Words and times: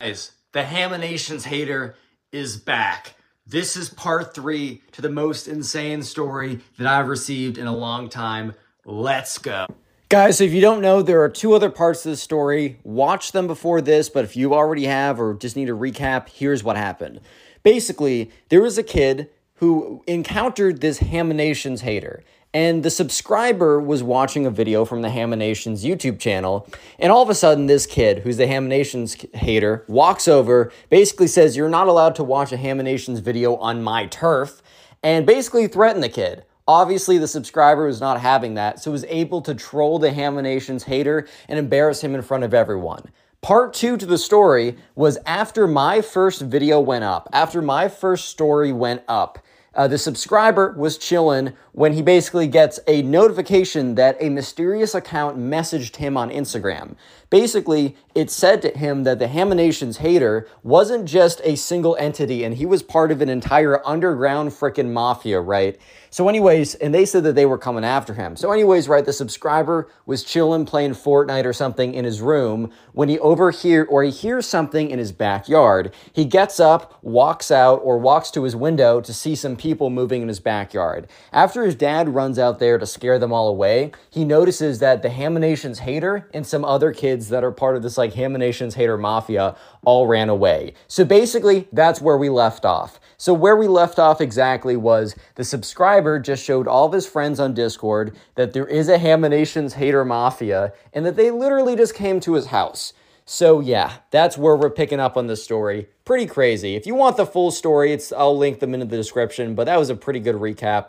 Guys, 0.00 0.32
the 0.52 0.62
Haminations 0.62 1.44
hater 1.44 1.94
is 2.32 2.56
back. 2.56 3.16
This 3.46 3.76
is 3.76 3.90
part 3.90 4.34
three 4.34 4.80
to 4.92 5.02
the 5.02 5.10
most 5.10 5.46
insane 5.46 6.02
story 6.02 6.60
that 6.78 6.86
I've 6.86 7.08
received 7.08 7.58
in 7.58 7.66
a 7.66 7.76
long 7.76 8.08
time. 8.08 8.54
Let's 8.86 9.36
go. 9.36 9.66
Guys, 10.08 10.40
if 10.40 10.54
you 10.54 10.62
don't 10.62 10.80
know, 10.80 11.02
there 11.02 11.20
are 11.22 11.28
two 11.28 11.52
other 11.52 11.68
parts 11.68 12.04
to 12.04 12.08
the 12.08 12.16
story. 12.16 12.78
Watch 12.82 13.32
them 13.32 13.46
before 13.46 13.82
this, 13.82 14.08
but 14.08 14.24
if 14.24 14.38
you 14.38 14.54
already 14.54 14.86
have 14.86 15.20
or 15.20 15.34
just 15.34 15.54
need 15.54 15.68
a 15.68 15.72
recap, 15.72 16.30
here's 16.30 16.64
what 16.64 16.78
happened. 16.78 17.20
Basically, 17.62 18.30
there 18.48 18.62
was 18.62 18.78
a 18.78 18.82
kid 18.82 19.28
who 19.56 20.02
encountered 20.06 20.80
this 20.80 21.00
Haminations 21.00 21.80
hater. 21.80 22.24
And 22.52 22.82
the 22.82 22.90
subscriber 22.90 23.80
was 23.80 24.02
watching 24.02 24.44
a 24.44 24.50
video 24.50 24.84
from 24.84 25.02
the 25.02 25.08
Haminations 25.08 25.84
YouTube 25.84 26.18
channel. 26.18 26.66
And 26.98 27.12
all 27.12 27.22
of 27.22 27.30
a 27.30 27.34
sudden, 27.34 27.66
this 27.66 27.86
kid, 27.86 28.20
who's 28.20 28.38
the 28.38 28.46
Haminations 28.46 29.32
hater, 29.36 29.84
walks 29.86 30.26
over, 30.26 30.72
basically 30.88 31.28
says, 31.28 31.56
You're 31.56 31.68
not 31.68 31.86
allowed 31.86 32.16
to 32.16 32.24
watch 32.24 32.50
a 32.52 32.56
Haminations 32.56 33.20
video 33.20 33.54
on 33.56 33.84
my 33.84 34.06
turf, 34.06 34.62
and 35.00 35.26
basically 35.26 35.68
threatened 35.68 36.02
the 36.02 36.08
kid. 36.08 36.44
Obviously, 36.66 37.18
the 37.18 37.28
subscriber 37.28 37.86
was 37.86 38.00
not 38.00 38.20
having 38.20 38.54
that, 38.54 38.80
so 38.80 38.90
was 38.90 39.04
able 39.04 39.42
to 39.42 39.54
troll 39.54 40.00
the 40.00 40.10
Haminations 40.10 40.84
hater 40.84 41.28
and 41.48 41.58
embarrass 41.58 42.00
him 42.00 42.16
in 42.16 42.22
front 42.22 42.42
of 42.42 42.52
everyone. 42.52 43.10
Part 43.42 43.74
two 43.74 43.96
to 43.96 44.06
the 44.06 44.18
story 44.18 44.76
was 44.96 45.18
after 45.24 45.66
my 45.66 46.00
first 46.00 46.42
video 46.42 46.80
went 46.80 47.04
up, 47.04 47.28
after 47.32 47.62
my 47.62 47.88
first 47.88 48.28
story 48.28 48.72
went 48.72 49.02
up. 49.08 49.38
Uh, 49.74 49.86
the 49.88 49.98
subscriber 49.98 50.74
was 50.76 50.98
chilling 50.98 51.52
when 51.72 51.92
he 51.92 52.02
basically 52.02 52.46
gets 52.46 52.80
a 52.86 53.02
notification 53.02 53.94
that 53.94 54.16
a 54.20 54.28
mysterious 54.28 54.94
account 54.94 55.38
messaged 55.38 55.96
him 55.96 56.16
on 56.16 56.30
Instagram. 56.30 56.96
Basically, 57.30 57.96
it 58.14 58.28
said 58.28 58.60
to 58.62 58.76
him 58.76 59.04
that 59.04 59.20
the 59.20 59.28
Haminations 59.28 59.98
hater 59.98 60.48
wasn't 60.64 61.04
just 61.04 61.40
a 61.44 61.56
single 61.56 61.96
entity 61.96 62.42
and 62.42 62.56
he 62.56 62.66
was 62.66 62.82
part 62.82 63.12
of 63.12 63.22
an 63.22 63.28
entire 63.28 63.86
underground 63.86 64.50
frickin' 64.50 64.90
mafia, 64.90 65.40
right? 65.40 65.78
So, 66.12 66.28
anyways, 66.28 66.74
and 66.74 66.92
they 66.92 67.06
said 67.06 67.22
that 67.22 67.36
they 67.36 67.46
were 67.46 67.56
coming 67.56 67.84
after 67.84 68.14
him. 68.14 68.34
So, 68.34 68.50
anyways, 68.50 68.88
right, 68.88 69.04
the 69.04 69.12
subscriber 69.12 69.88
was 70.06 70.24
chilling 70.24 70.66
playing 70.66 70.94
Fortnite 70.94 71.44
or 71.44 71.52
something 71.52 71.94
in 71.94 72.04
his 72.04 72.20
room 72.20 72.72
when 72.92 73.08
he 73.08 73.16
overhear 73.20 73.84
or 73.84 74.02
he 74.02 74.10
hears 74.10 74.44
something 74.44 74.90
in 74.90 74.98
his 74.98 75.12
backyard. 75.12 75.94
He 76.12 76.24
gets 76.24 76.58
up, 76.58 76.98
walks 77.04 77.52
out, 77.52 77.76
or 77.84 77.96
walks 77.96 78.32
to 78.32 78.42
his 78.42 78.56
window 78.56 79.00
to 79.00 79.14
see 79.14 79.36
some 79.36 79.56
people 79.56 79.88
moving 79.88 80.20
in 80.20 80.26
his 80.26 80.40
backyard. 80.40 81.06
After 81.32 81.59
his 81.64 81.74
dad 81.74 82.08
runs 82.08 82.38
out 82.38 82.58
there 82.58 82.78
to 82.78 82.86
scare 82.86 83.18
them 83.18 83.32
all 83.32 83.48
away, 83.48 83.92
he 84.10 84.24
notices 84.24 84.78
that 84.78 85.02
the 85.02 85.08
Haminations 85.08 85.78
hater 85.78 86.28
and 86.34 86.46
some 86.46 86.64
other 86.64 86.92
kids 86.92 87.28
that 87.28 87.44
are 87.44 87.52
part 87.52 87.76
of 87.76 87.82
this 87.82 87.98
like 87.98 88.14
Haminations 88.14 88.74
hater 88.74 88.98
mafia 88.98 89.56
all 89.84 90.06
ran 90.06 90.28
away. 90.28 90.74
So 90.88 91.04
basically, 91.04 91.68
that's 91.72 92.00
where 92.00 92.16
we 92.16 92.28
left 92.28 92.64
off. 92.64 93.00
So 93.16 93.34
where 93.34 93.56
we 93.56 93.68
left 93.68 93.98
off 93.98 94.20
exactly 94.20 94.76
was 94.76 95.14
the 95.34 95.44
subscriber 95.44 96.18
just 96.18 96.44
showed 96.44 96.66
all 96.66 96.86
of 96.86 96.92
his 96.92 97.06
friends 97.06 97.38
on 97.38 97.54
Discord 97.54 98.16
that 98.34 98.52
there 98.52 98.66
is 98.66 98.88
a 98.88 98.98
Haminations 98.98 99.74
hater 99.74 100.04
mafia 100.04 100.72
and 100.92 101.04
that 101.04 101.16
they 101.16 101.30
literally 101.30 101.76
just 101.76 101.94
came 101.94 102.20
to 102.20 102.34
his 102.34 102.46
house. 102.46 102.92
So 103.24 103.60
yeah, 103.60 103.98
that's 104.10 104.36
where 104.36 104.56
we're 104.56 104.70
picking 104.70 104.98
up 104.98 105.16
on 105.16 105.28
the 105.28 105.36
story. 105.36 105.86
Pretty 106.04 106.26
crazy. 106.26 106.74
If 106.74 106.84
you 106.84 106.96
want 106.96 107.16
the 107.16 107.24
full 107.24 107.52
story, 107.52 107.92
it's 107.92 108.10
I'll 108.10 108.36
link 108.36 108.58
them 108.58 108.74
in 108.74 108.80
the 108.80 108.86
description, 108.86 109.54
but 109.54 109.66
that 109.66 109.78
was 109.78 109.88
a 109.88 109.94
pretty 109.94 110.18
good 110.18 110.34
recap. 110.34 110.88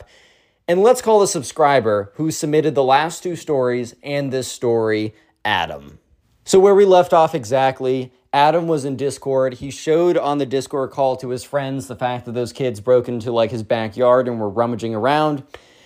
And 0.68 0.82
let's 0.82 1.02
call 1.02 1.20
the 1.20 1.26
subscriber 1.26 2.12
who 2.14 2.30
submitted 2.30 2.74
the 2.74 2.84
last 2.84 3.22
two 3.22 3.36
stories 3.36 3.94
and 4.02 4.32
this 4.32 4.46
story 4.46 5.14
Adam. 5.44 5.98
So 6.44 6.60
where 6.60 6.74
we 6.74 6.84
left 6.84 7.12
off 7.12 7.34
exactly 7.34 8.12
Adam 8.32 8.66
was 8.66 8.84
in 8.84 8.96
Discord. 8.96 9.54
He 9.54 9.70
showed 9.70 10.16
on 10.16 10.38
the 10.38 10.46
Discord 10.46 10.90
call 10.90 11.16
to 11.16 11.28
his 11.28 11.44
friends 11.44 11.86
the 11.86 11.96
fact 11.96 12.24
that 12.24 12.32
those 12.32 12.52
kids 12.52 12.80
broke 12.80 13.08
into 13.08 13.30
like 13.30 13.50
his 13.50 13.62
backyard 13.62 14.26
and 14.26 14.40
were 14.40 14.48
rummaging 14.48 14.94
around. 14.94 15.42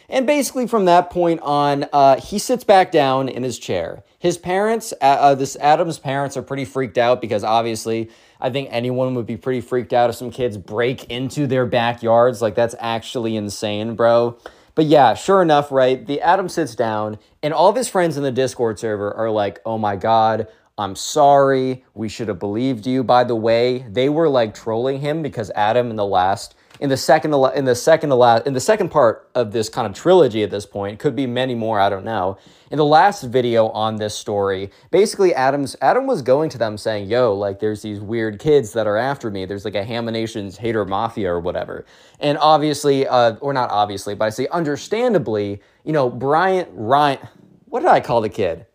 And 0.09 0.25
basically, 0.25 0.69
from 0.69 0.85
that 0.85 1.11
point 1.11 1.41
on, 1.43 1.87
uh, 1.93 2.21
he 2.21 2.39
sits 2.39 2.63
back 2.63 2.93
down 2.93 3.29
in 3.29 3.43
his 3.43 3.59
chair. 3.59 4.05
His 4.21 4.39
parents, 4.39 4.93
uh, 5.03 5.05
uh, 5.05 5.35
this 5.35 5.57
Adam's 5.57 5.99
parents, 5.99 6.37
are 6.37 6.43
pretty 6.43 6.65
freaked 6.65 6.97
out 6.97 7.21
because 7.21 7.43
obviously, 7.43 8.11
I 8.41 8.51
think 8.51 8.69
anyone 8.71 9.17
would 9.17 9.27
be 9.27 9.37
pretty 9.37 9.61
freaked 9.61 9.93
out 9.93 10.11
if 10.11 10.15
some 10.15 10.31
kids 10.31 10.57
break 10.57 11.11
into 11.11 11.49
their 11.49 11.67
backyards. 11.67 12.41
Like, 12.41 12.55
that's 12.55 12.77
actually 12.79 13.35
insane, 13.35 13.97
bro. 13.97 14.39
But 14.77 14.85
yeah, 14.85 15.15
sure 15.15 15.41
enough, 15.41 15.73
right? 15.73 16.07
The 16.07 16.21
Adam 16.21 16.51
sits 16.51 16.75
down, 16.75 17.19
and 17.43 17.55
all 17.55 17.71
of 17.71 17.77
his 17.77 17.89
friends 17.89 18.19
in 18.19 18.23
the 18.23 18.31
Discord 18.31 18.79
server 18.79 19.13
are 19.15 19.31
like, 19.31 19.59
oh 19.65 19.79
my 19.79 19.97
God, 19.97 20.49
I'm 20.77 20.95
sorry. 20.95 21.83
We 21.95 22.11
should 22.11 22.29
have 22.29 22.39
believed 22.39 22.87
you. 22.87 23.03
By 23.03 23.25
the 23.25 23.35
way, 23.35 23.87
they 23.89 24.11
were 24.11 24.29
like 24.29 24.55
trolling 24.55 25.01
him 25.01 25.23
because 25.23 25.51
Adam 25.55 25.89
in 25.89 25.97
the 25.97 26.05
last 26.05 26.55
in 26.81 26.89
the 26.89 26.97
second 26.97 27.35
in 27.55 27.65
the 27.65 27.75
second 27.75 28.13
in 28.47 28.53
the 28.55 28.61
second 28.61 28.89
part 28.91 29.29
of 29.35 29.53
this 29.53 29.69
kind 29.69 29.87
of 29.87 29.95
trilogy 29.95 30.43
at 30.43 30.51
this 30.51 30.67
point 30.67 30.99
could 30.99 31.17
be 31.17 31.27
many 31.27 31.55
more 31.55 31.81
i 31.81 31.89
don't 31.89 32.05
know. 32.05 32.39
In 32.71 32.79
the 32.79 32.85
last 32.85 33.23
video 33.23 33.69
on 33.69 33.97
this 33.97 34.15
story 34.15 34.71
basically 34.91 35.35
adam's 35.35 35.77
adam 35.81 36.07
was 36.07 36.23
going 36.23 36.51
to 36.51 36.59
them 36.59 36.77
saying 36.77 37.09
yo 37.09 37.35
like 37.35 37.61
there's 37.61 37.83
these 37.83 38.01
weird 38.01 38.39
kids 38.39 38.73
that 38.73 38.87
are 38.87 38.97
after 38.97 39.31
me. 39.31 39.45
There's 39.45 39.65
like 39.65 39.75
a 39.75 39.85
haminations 39.85 40.57
hater 40.57 40.85
mafia 40.85 41.31
or 41.31 41.41
whatever. 41.41 41.85
And 42.21 42.39
obviously 42.39 43.07
uh, 43.07 43.37
or 43.37 43.53
not 43.53 43.71
obviously 43.71 44.15
but 44.15 44.25
i 44.27 44.31
say 44.31 44.47
understandably 44.49 45.61
you 45.85 45.93
know 45.93 46.11
brian 46.11 46.67
ryan 46.73 47.19
what 47.67 47.81
did 47.81 47.89
i 47.89 48.01
call 48.01 48.21
the 48.21 48.29
kid 48.29 48.67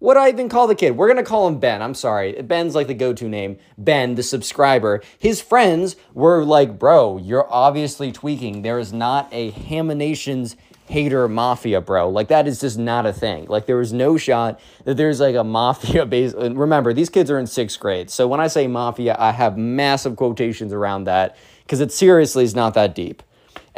what 0.00 0.14
do 0.14 0.20
I 0.20 0.28
even 0.28 0.48
call 0.48 0.68
the 0.68 0.76
kid? 0.76 0.96
We're 0.96 1.12
to 1.12 1.24
call 1.24 1.48
him 1.48 1.58
Ben. 1.58 1.82
I'm 1.82 1.94
sorry. 1.94 2.40
Ben's 2.42 2.74
like 2.74 2.86
the 2.86 2.94
go 2.94 3.12
to 3.12 3.28
name. 3.28 3.58
Ben, 3.76 4.14
the 4.14 4.22
subscriber. 4.22 5.02
His 5.18 5.40
friends 5.40 5.96
were 6.14 6.44
like, 6.44 6.78
bro, 6.78 7.18
you're 7.18 7.52
obviously 7.52 8.12
tweaking. 8.12 8.62
There 8.62 8.78
is 8.78 8.92
not 8.92 9.28
a 9.32 9.50
Haminations 9.50 10.54
hater 10.86 11.28
mafia, 11.28 11.80
bro. 11.80 12.08
Like, 12.08 12.28
that 12.28 12.46
is 12.46 12.60
just 12.60 12.78
not 12.78 13.06
a 13.06 13.12
thing. 13.12 13.46
Like, 13.46 13.66
there 13.66 13.80
is 13.80 13.92
no 13.92 14.16
shot 14.16 14.60
that 14.84 14.96
there's 14.96 15.18
like 15.18 15.34
a 15.34 15.44
mafia 15.44 16.06
base. 16.06 16.32
Remember, 16.32 16.92
these 16.92 17.10
kids 17.10 17.28
are 17.30 17.38
in 17.38 17.48
sixth 17.48 17.80
grade. 17.80 18.08
So 18.08 18.28
when 18.28 18.40
I 18.40 18.46
say 18.46 18.68
mafia, 18.68 19.16
I 19.18 19.32
have 19.32 19.58
massive 19.58 20.14
quotations 20.14 20.72
around 20.72 21.04
that 21.04 21.36
because 21.64 21.80
it 21.80 21.90
seriously 21.90 22.44
is 22.44 22.54
not 22.54 22.74
that 22.74 22.94
deep. 22.94 23.22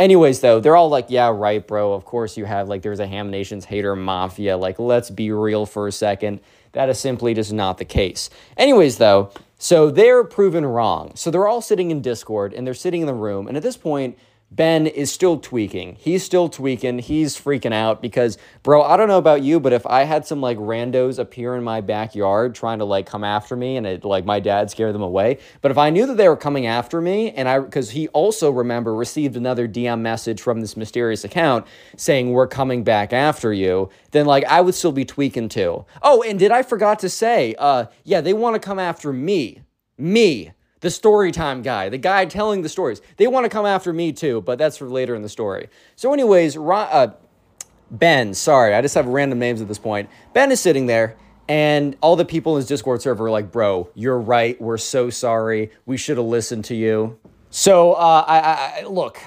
Anyways, 0.00 0.40
though, 0.40 0.60
they're 0.60 0.76
all 0.76 0.88
like, 0.88 1.10
yeah, 1.10 1.28
right, 1.28 1.64
bro. 1.64 1.92
Of 1.92 2.06
course 2.06 2.38
you 2.38 2.46
have, 2.46 2.70
like, 2.70 2.80
there's 2.80 3.00
a 3.00 3.06
Haminations 3.06 3.64
hater 3.64 3.94
mafia. 3.94 4.56
Like, 4.56 4.78
let's 4.78 5.10
be 5.10 5.30
real 5.30 5.66
for 5.66 5.86
a 5.86 5.92
second. 5.92 6.40
That 6.72 6.88
is 6.88 6.98
simply 6.98 7.34
just 7.34 7.52
not 7.52 7.76
the 7.76 7.84
case. 7.84 8.30
Anyways, 8.56 8.96
though, 8.96 9.30
so 9.58 9.90
they're 9.90 10.24
proven 10.24 10.64
wrong. 10.64 11.12
So 11.16 11.30
they're 11.30 11.46
all 11.46 11.60
sitting 11.60 11.90
in 11.90 12.00
Discord 12.00 12.54
and 12.54 12.66
they're 12.66 12.72
sitting 12.72 13.02
in 13.02 13.06
the 13.06 13.12
room. 13.12 13.46
And 13.46 13.58
at 13.58 13.62
this 13.62 13.76
point, 13.76 14.18
Ben 14.52 14.86
is 14.88 15.12
still 15.12 15.38
tweaking. 15.38 15.94
He's 15.94 16.24
still 16.24 16.48
tweaking. 16.48 16.98
He's 16.98 17.36
freaking 17.36 17.72
out 17.72 18.02
because, 18.02 18.36
bro, 18.64 18.82
I 18.82 18.96
don't 18.96 19.06
know 19.06 19.18
about 19.18 19.42
you, 19.42 19.60
but 19.60 19.72
if 19.72 19.86
I 19.86 20.02
had 20.04 20.26
some 20.26 20.40
like 20.40 20.58
randos 20.58 21.20
appear 21.20 21.54
in 21.54 21.62
my 21.62 21.80
backyard 21.80 22.54
trying 22.54 22.80
to 22.80 22.84
like 22.84 23.06
come 23.06 23.22
after 23.22 23.54
me 23.54 23.76
and 23.76 23.86
it 23.86 24.04
like 24.04 24.24
my 24.24 24.40
dad 24.40 24.70
scared 24.70 24.94
them 24.94 25.02
away, 25.02 25.38
but 25.60 25.70
if 25.70 25.78
I 25.78 25.90
knew 25.90 26.04
that 26.06 26.16
they 26.16 26.28
were 26.28 26.36
coming 26.36 26.66
after 26.66 27.00
me 27.00 27.30
and 27.30 27.48
I, 27.48 27.60
because 27.60 27.90
he 27.90 28.08
also, 28.08 28.50
remember, 28.50 28.94
received 28.94 29.36
another 29.36 29.68
DM 29.68 30.00
message 30.00 30.40
from 30.40 30.60
this 30.60 30.76
mysterious 30.76 31.22
account 31.22 31.64
saying, 31.96 32.30
we're 32.30 32.48
coming 32.48 32.82
back 32.82 33.12
after 33.12 33.52
you, 33.52 33.88
then 34.10 34.26
like 34.26 34.44
I 34.44 34.60
would 34.60 34.74
still 34.74 34.92
be 34.92 35.04
tweaking 35.04 35.48
too. 35.48 35.84
Oh, 36.02 36.22
and 36.22 36.38
did 36.38 36.50
I 36.50 36.64
forgot 36.64 36.98
to 37.00 37.08
say, 37.08 37.54
uh, 37.58 37.86
yeah, 38.02 38.20
they 38.20 38.32
want 38.32 38.54
to 38.54 38.60
come 38.60 38.80
after 38.80 39.12
me 39.12 39.62
Me, 39.96 40.50
the 40.80 40.90
story 40.90 41.30
time 41.30 41.62
guy, 41.62 41.88
the 41.88 41.98
guy 41.98 42.24
telling 42.24 42.62
the 42.62 42.68
stories. 42.68 43.00
They 43.16 43.26
want 43.26 43.44
to 43.44 43.50
come 43.50 43.66
after 43.66 43.92
me 43.92 44.12
too, 44.12 44.40
but 44.40 44.58
that's 44.58 44.76
for 44.76 44.88
later 44.88 45.14
in 45.14 45.22
the 45.22 45.28
story. 45.28 45.68
So, 45.96 46.12
anyways, 46.12 46.56
uh, 46.56 47.12
Ben, 47.90 48.34
sorry, 48.34 48.74
I 48.74 48.80
just 48.82 48.94
have 48.94 49.06
random 49.06 49.38
names 49.38 49.60
at 49.60 49.68
this 49.68 49.78
point. 49.78 50.08
Ben 50.32 50.50
is 50.50 50.60
sitting 50.60 50.86
there, 50.86 51.16
and 51.48 51.96
all 52.00 52.16
the 52.16 52.24
people 52.24 52.56
in 52.56 52.60
his 52.60 52.66
Discord 52.66 53.02
server 53.02 53.26
are 53.26 53.30
like, 53.30 53.52
bro, 53.52 53.88
you're 53.94 54.18
right. 54.18 54.60
We're 54.60 54.78
so 54.78 55.10
sorry. 55.10 55.70
We 55.86 55.96
should 55.96 56.16
have 56.16 56.26
listened 56.26 56.64
to 56.66 56.74
you. 56.74 57.18
So, 57.50 57.94
uh, 57.94 58.24
I, 58.26 58.82
I 58.82 58.84
look, 58.84 59.18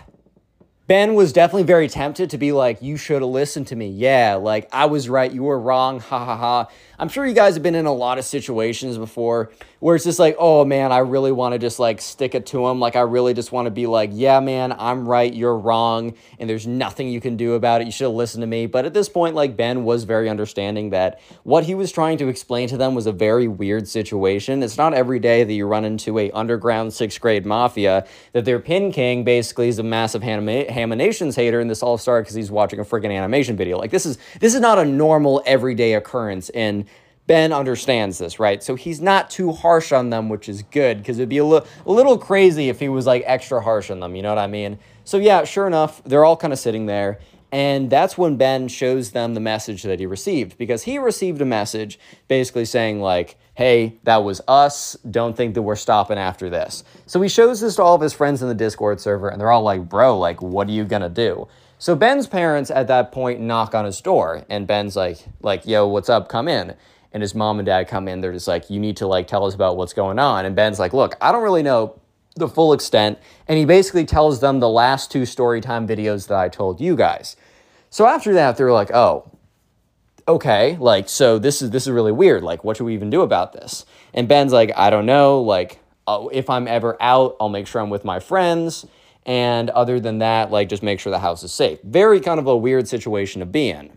Ben 0.85 1.13
was 1.13 1.31
definitely 1.31 1.63
very 1.63 1.87
tempted 1.87 2.29
to 2.31 2.37
be 2.37 2.51
like, 2.51 2.81
you 2.81 2.97
should 2.97 3.21
have 3.21 3.31
listened 3.31 3.67
to 3.67 3.75
me. 3.75 3.89
Yeah, 3.89 4.35
like 4.35 4.67
I 4.73 4.85
was 4.85 5.07
right, 5.07 5.31
you 5.31 5.43
were 5.43 5.59
wrong. 5.59 5.99
Ha 6.01 6.25
ha 6.25 6.35
ha. 6.35 6.67
I'm 6.99 7.07
sure 7.07 7.25
you 7.25 7.33
guys 7.33 7.53
have 7.53 7.63
been 7.63 7.75
in 7.75 7.85
a 7.85 7.93
lot 7.93 8.17
of 8.17 8.25
situations 8.25 8.97
before 8.97 9.51
where 9.83 9.97
it's 9.97 10.05
just 10.05 10.17
like, 10.17 10.37
oh 10.39 10.63
man, 10.63 10.93
I 10.93 10.99
really 10.99 11.33
want 11.33 11.51
to 11.51 11.59
just 11.59 11.77
like 11.77 11.99
stick 11.99 12.35
it 12.35 12.45
to 12.47 12.65
him. 12.67 12.79
Like, 12.79 12.95
I 12.95 13.01
really 13.01 13.33
just 13.33 13.51
want 13.51 13.65
to 13.65 13.69
be 13.69 13.85
like, 13.85 14.11
yeah, 14.13 14.39
man, 14.39 14.73
I'm 14.79 15.05
right, 15.05 15.33
you're 15.33 15.57
wrong, 15.57 16.13
and 16.39 16.49
there's 16.49 16.65
nothing 16.65 17.09
you 17.09 17.19
can 17.19 17.35
do 17.35 17.55
about 17.55 17.81
it. 17.81 17.87
You 17.87 17.91
should 17.91 18.05
have 18.05 18.13
listened 18.13 18.43
to 18.43 18.47
me. 18.47 18.65
But 18.65 18.85
at 18.85 18.93
this 18.93 19.09
point, 19.09 19.35
like, 19.35 19.57
Ben 19.57 19.83
was 19.83 20.05
very 20.05 20.29
understanding 20.29 20.91
that 20.91 21.19
what 21.43 21.65
he 21.65 21.75
was 21.75 21.91
trying 21.91 22.17
to 22.19 22.29
explain 22.29 22.69
to 22.69 22.77
them 22.77 22.95
was 22.95 23.07
a 23.07 23.11
very 23.11 23.49
weird 23.49 23.85
situation. 23.85 24.63
It's 24.63 24.77
not 24.77 24.93
every 24.93 25.19
day 25.19 25.43
that 25.43 25.51
you 25.51 25.67
run 25.67 25.83
into 25.83 26.17
a 26.17 26.31
underground 26.31 26.93
sixth 26.93 27.19
grade 27.19 27.45
mafia 27.45 28.07
that 28.31 28.45
their 28.45 28.61
pin 28.61 28.89
king 28.93 29.25
basically 29.25 29.67
is 29.67 29.79
a 29.79 29.83
massive 29.83 30.21
Haminations 30.21 31.35
hater, 31.35 31.59
and 31.59 31.69
this 31.69 31.83
all 31.83 31.97
started 31.97 32.23
because 32.23 32.35
he's 32.35 32.49
watching 32.49 32.79
a 32.79 32.85
freaking 32.85 33.13
animation 33.13 33.57
video. 33.57 33.77
Like, 33.79 33.91
this 33.91 34.05
is 34.05 34.17
this 34.39 34.55
is 34.55 34.61
not 34.61 34.79
a 34.79 34.85
normal 34.85 35.43
everyday 35.45 35.95
occurrence 35.95 36.49
in 36.51 36.85
Ben 37.25 37.53
understands 37.53 38.17
this, 38.17 38.39
right? 38.39 38.61
So 38.61 38.75
he's 38.75 38.99
not 38.99 39.29
too 39.29 39.51
harsh 39.51 39.91
on 39.91 40.09
them, 40.09 40.27
which 40.27 40.49
is 40.49 40.63
good 40.63 40.97
because 40.97 41.19
it'd 41.19 41.29
be 41.29 41.37
a, 41.37 41.45
li- 41.45 41.61
a 41.85 41.91
little 41.91 42.17
crazy 42.17 42.69
if 42.69 42.79
he 42.79 42.89
was 42.89 43.05
like 43.05 43.23
extra 43.25 43.61
harsh 43.61 43.89
on 43.89 43.99
them, 44.01 44.15
you 44.15 44.21
know 44.21 44.29
what 44.29 44.39
I 44.39 44.47
mean? 44.47 44.77
So 45.05 45.17
yeah, 45.17 45.43
sure 45.45 45.67
enough, 45.67 46.03
they're 46.03 46.25
all 46.25 46.35
kind 46.35 46.51
of 46.51 46.59
sitting 46.59 46.85
there. 46.85 47.19
And 47.51 47.89
that's 47.89 48.17
when 48.17 48.35
Ben 48.35 48.67
shows 48.67 49.11
them 49.11 49.35
the 49.35 49.39
message 49.39 49.83
that 49.83 49.99
he 49.99 50.07
received 50.07 50.57
because 50.57 50.83
he 50.83 50.97
received 50.97 51.39
a 51.39 51.45
message 51.45 51.99
basically 52.27 52.65
saying, 52.65 52.99
like, 52.99 53.37
hey, 53.53 53.99
that 54.03 54.23
was 54.23 54.41
us. 54.47 54.97
Don't 55.09 55.37
think 55.37 55.53
that 55.53 55.61
we're 55.61 55.75
stopping 55.75 56.17
after 56.17 56.49
this. 56.49 56.83
So 57.05 57.21
he 57.21 57.29
shows 57.29 57.61
this 57.61 57.75
to 57.75 57.83
all 57.83 57.93
of 57.93 58.01
his 58.01 58.11
friends 58.11 58.41
in 58.41 58.47
the 58.47 58.55
Discord 58.55 58.99
server, 58.99 59.29
and 59.29 59.39
they're 59.39 59.51
all 59.51 59.61
like, 59.61 59.87
bro, 59.87 60.17
like, 60.17 60.41
what 60.41 60.67
are 60.67 60.71
you 60.71 60.83
gonna 60.83 61.09
do? 61.09 61.47
So 61.77 61.95
Ben's 61.95 62.25
parents 62.25 62.71
at 62.71 62.87
that 62.87 63.11
point 63.11 63.39
knock 63.39 63.75
on 63.75 63.85
his 63.85 64.01
door, 64.01 64.43
and 64.49 64.65
Ben's 64.65 64.95
like, 64.95 65.19
like, 65.41 65.67
yo, 65.67 65.87
what's 65.87 66.09
up? 66.09 66.29
Come 66.29 66.47
in 66.47 66.73
and 67.13 67.21
his 67.21 67.35
mom 67.35 67.59
and 67.59 67.65
dad 67.65 67.87
come 67.87 68.07
in. 68.07 68.21
They're 68.21 68.33
just 68.33 68.47
like, 68.47 68.69
you 68.69 68.79
need 68.79 68.97
to 68.97 69.07
like 69.07 69.27
tell 69.27 69.45
us 69.45 69.53
about 69.55 69.77
what's 69.77 69.93
going 69.93 70.19
on. 70.19 70.45
And 70.45 70.55
Ben's 70.55 70.79
like, 70.79 70.93
look, 70.93 71.15
I 71.21 71.31
don't 71.31 71.43
really 71.43 71.63
know 71.63 71.99
the 72.35 72.47
full 72.47 72.73
extent. 72.73 73.19
And 73.47 73.57
he 73.57 73.65
basically 73.65 74.05
tells 74.05 74.39
them 74.39 74.59
the 74.59 74.69
last 74.69 75.11
two 75.11 75.25
story 75.25 75.61
time 75.61 75.87
videos 75.87 76.27
that 76.27 76.37
I 76.37 76.49
told 76.49 76.81
you 76.81 76.95
guys. 76.95 77.35
So 77.89 78.07
after 78.07 78.33
that, 78.33 78.57
they're 78.57 78.71
like, 78.71 78.91
oh, 78.91 79.31
okay, 80.27 80.77
like, 80.77 81.07
so 81.07 81.37
this 81.37 81.61
is 81.61 81.69
this 81.69 81.83
is 81.83 81.91
really 81.91 82.11
weird. 82.11 82.43
Like, 82.43 82.63
what 82.63 82.77
should 82.77 82.85
we 82.85 82.95
even 82.95 83.11
do 83.11 83.21
about 83.21 83.53
this? 83.53 83.85
And 84.13 84.27
Ben's 84.27 84.51
like, 84.51 84.71
I 84.75 84.89
don't 84.89 85.05
know. 85.05 85.41
Like, 85.41 85.79
uh, 86.07 86.27
if 86.31 86.49
I'm 86.49 86.67
ever 86.67 86.97
out, 87.01 87.35
I'll 87.39 87.49
make 87.49 87.67
sure 87.67 87.81
I'm 87.81 87.91
with 87.91 88.03
my 88.03 88.19
friends. 88.19 88.85
And 89.25 89.69
other 89.69 89.99
than 89.99 90.19
that, 90.19 90.51
like, 90.51 90.67
just 90.67 90.83
make 90.83 90.99
sure 90.99 91.11
the 91.11 91.19
house 91.19 91.43
is 91.43 91.53
safe. 91.53 91.79
Very 91.83 92.19
kind 92.19 92.39
of 92.39 92.47
a 92.47 92.57
weird 92.57 92.87
situation 92.87 93.39
to 93.39 93.45
be 93.45 93.69
in. 93.69 93.91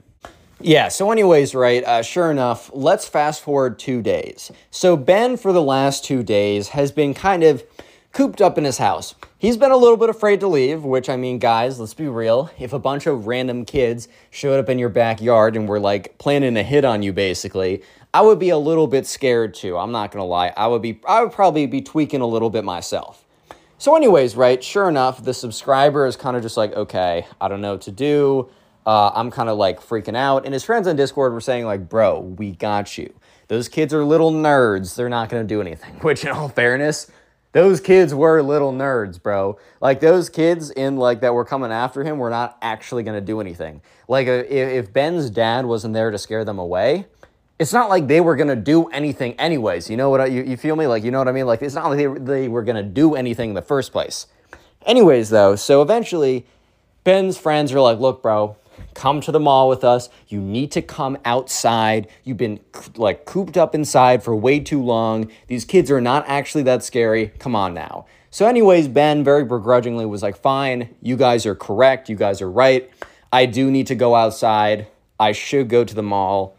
Yeah, 0.67 0.89
so, 0.89 1.13
anyways, 1.13 1.55
right, 1.55 1.85
uh, 1.85 2.03
sure 2.03 2.29
enough, 2.29 2.73
let's 2.75 3.07
fast 3.07 3.41
forward 3.41 3.79
two 3.79 4.03
days. 4.03 4.51
So, 4.73 4.97
Ben, 4.97 5.37
for 5.37 5.53
the 5.53 5.63
last 5.63 6.05
two 6.05 6.25
days, 6.25 6.71
has 6.71 6.91
been 6.91 7.15
kind 7.15 7.45
of 7.45 7.63
cooped 8.11 8.43
up 8.43 8.59
in 8.59 8.65
his 8.65 8.79
house. 8.79 9.15
He's 9.39 9.57
been 9.57 9.71
a 9.71 9.77
little 9.77 9.97
bit 9.97 10.11
afraid 10.11 10.41
to 10.41 10.49
leave, 10.49 10.83
which, 10.83 11.09
I 11.09 11.17
mean, 11.17 11.39
guys, 11.39 11.79
let's 11.79 11.95
be 11.95 12.09
real. 12.09 12.51
If 12.59 12.73
a 12.73 12.81
bunch 12.81 13.07
of 13.07 13.29
random 13.29 13.65
kids 13.65 14.09
showed 14.33 14.59
up 14.59 14.69
in 14.69 14.81
your 14.81 14.89
backyard 14.89 15.55
and 15.55 15.69
were 15.69 15.79
like 15.79 16.19
planning 16.19 16.57
a 16.57 16.65
hit 16.65 16.85
on 16.85 17.01
you, 17.01 17.13
basically, 17.13 17.85
I 18.13 18.23
would 18.23 18.41
be 18.41 18.51
a 18.51 18.59
little 18.59 18.89
bit 18.89 19.07
scared 19.07 19.55
too. 19.55 19.79
I'm 19.79 19.93
not 19.93 20.11
gonna 20.11 20.25
lie. 20.25 20.53
I 20.57 20.67
would 20.67 20.83
be, 20.83 21.01
I 21.07 21.23
would 21.23 21.31
probably 21.31 21.67
be 21.67 21.81
tweaking 21.81 22.23
a 22.23 22.27
little 22.27 22.51
bit 22.51 22.65
myself. 22.65 23.25
So, 23.79 23.95
anyways, 23.95 24.35
right, 24.35 24.65
sure 24.65 24.89
enough, 24.89 25.23
the 25.23 25.33
subscriber 25.33 26.07
is 26.07 26.17
kind 26.17 26.37
of 26.37 26.43
just 26.43 26.57
like, 26.57 26.73
okay, 26.73 27.25
I 27.41 27.47
don't 27.47 27.61
know 27.61 27.75
what 27.75 27.83
to 27.83 27.93
do 27.93 28.51
uh, 28.87 29.11
I'm 29.15 29.31
kind 29.31 29.49
of 29.49 29.59
like 29.59 29.81
freaking 29.81 30.17
out. 30.17 30.45
And 30.45 30.55
his 30.55 30.65
friends 30.65 30.87
on 30.87 30.97
Discord 30.97 31.33
were 31.33 31.41
saying, 31.41 31.67
like, 31.67 31.89
bro, 31.89 32.21
we 32.21 32.53
got 32.53 32.97
you. 32.97 33.13
Those 33.49 33.69
kids 33.69 33.93
are 33.93 34.05
little 34.05 34.33
nerds. 34.33 34.95
They're 34.95 35.09
not 35.09 35.29
going 35.29 35.43
to 35.43 35.47
do 35.47 35.61
anything. 35.61 35.95
Which, 36.01 36.25
in 36.25 36.31
all 36.31 36.49
fairness, 36.49 37.11
those 37.57 37.81
kids 37.81 38.15
were 38.15 38.43
little 38.43 38.73
nerds, 38.73 39.23
bro. 39.23 39.59
Like 39.81 40.01
those 40.01 40.29
kids 40.29 40.71
in 40.71 40.99
like 40.99 41.21
that 41.21 41.33
were 41.33 41.45
coming 41.45 41.73
after 41.73 42.05
him 42.05 42.19
were 42.19 42.29
not 42.29 42.59
actually 42.61 43.03
to 43.15 43.21
do 43.23 43.41
anything. 43.41 43.81
Like 44.09 44.29
uh, 44.29 44.45
if, 44.49 44.85
if 44.85 44.93
Ben's 44.93 45.31
dad 45.31 45.65
wasn't 45.65 45.95
there 45.95 46.11
to 46.11 46.19
scare 46.19 46.45
them 46.45 46.59
away, 46.59 47.07
it's 47.59 47.73
not 47.73 47.89
like 47.89 48.09
they 48.09 48.21
were 48.21 48.37
to 48.49 48.57
do 48.57 48.89
anything 48.89 49.33
anyways. 49.41 49.89
You 49.89 49.97
know 49.97 50.11
what 50.11 50.21
I, 50.21 50.27
you, 50.27 50.43
you 50.43 50.59
feel 50.59 50.77
me? 50.77 50.87
Like 50.87 51.03
you 51.03 51.11
know 51.11 51.17
what 51.17 51.29
I 51.29 51.33
mean? 51.33 51.47
Like 51.47 51.63
it's 51.63 51.75
not 51.75 51.89
like 51.89 51.97
they, 51.97 52.07
they 52.07 52.49
were 52.49 52.63
to 52.63 52.83
do 52.83 53.15
anything 53.15 53.51
in 53.51 53.55
the 53.55 53.63
first 53.63 53.91
place. 53.91 54.27
Anyways, 54.85 55.31
though, 55.31 55.57
so 55.57 55.81
eventually 55.81 56.45
Ben's 57.05 57.39
friends 57.39 57.73
are 57.73 57.81
like, 57.81 57.99
"Look, 57.99 58.23
bro, 58.23 58.57
come 58.95 59.21
to 59.23 59.33
the 59.33 59.41
mall 59.41 59.69
with 59.69 59.85
us. 59.85 60.09
You 60.29 60.41
need 60.41 60.71
to 60.73 60.83
come 60.83 61.19
outside. 61.25 62.09
You've 62.25 62.37
been 62.37 62.61
like 62.97 63.25
cooped 63.25 63.57
up 63.57 63.75
inside 63.75 64.23
for 64.23 64.35
way 64.35 64.61
too 64.61 64.83
long. 64.83 65.31
These 65.47 65.65
kids 65.65 65.91
are 65.91 66.01
not 66.01 66.25
actually 66.27 66.63
that 66.65 66.83
scary. 66.83 67.29
Come 67.39 67.55
on 67.55 67.75
now. 67.75 68.07
So, 68.31 68.47
anyways, 68.47 68.89
Ben 68.89 69.25
very 69.25 69.45
begrudgingly 69.45 70.05
was 70.05 70.23
like, 70.23 70.37
fine, 70.37 70.95
you 71.01 71.17
guys 71.17 71.47
are 71.47 71.55
correct. 71.55 72.11
You 72.11 72.17
guys 72.17 72.43
are 72.43 72.51
right. 72.51 72.91
I 73.33 73.47
do 73.47 73.71
need 73.71 73.87
to 73.87 73.95
go 73.95 74.15
outside. 74.15 74.89
I 75.19 75.33
should 75.33 75.69
go 75.69 75.85
to 75.85 75.95
the 75.95 76.03
mall. 76.03 76.57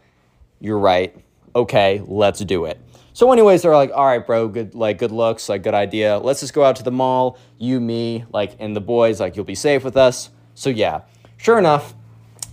You're 0.60 0.78
right. 0.78 1.14
Okay, 1.54 2.02
let's 2.06 2.40
do 2.40 2.64
it. 2.64 2.80
So, 3.12 3.32
anyways, 3.32 3.62
they're 3.62 3.74
like, 3.74 3.90
all 3.92 4.06
right, 4.06 4.24
bro, 4.24 4.48
good, 4.48 4.74
like, 4.74 4.98
good 4.98 5.10
looks, 5.10 5.48
like, 5.48 5.62
good 5.62 5.74
idea. 5.74 6.18
Let's 6.18 6.40
just 6.40 6.54
go 6.54 6.62
out 6.62 6.76
to 6.76 6.82
the 6.82 6.92
mall, 6.92 7.36
you, 7.58 7.80
me, 7.80 8.24
like, 8.32 8.54
and 8.60 8.76
the 8.76 8.80
boys, 8.80 9.18
like, 9.18 9.34
you'll 9.34 9.44
be 9.44 9.56
safe 9.56 9.82
with 9.82 9.96
us. 9.96 10.30
So, 10.54 10.70
yeah, 10.70 11.00
sure 11.36 11.58
enough, 11.58 11.94